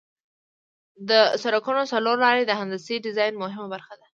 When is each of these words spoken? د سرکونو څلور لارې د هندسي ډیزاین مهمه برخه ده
د 1.09 1.11
سرکونو 1.41 1.81
څلور 1.93 2.15
لارې 2.25 2.43
د 2.45 2.51
هندسي 2.59 2.95
ډیزاین 3.05 3.33
مهمه 3.43 3.67
برخه 3.73 3.93
ده 3.99 4.05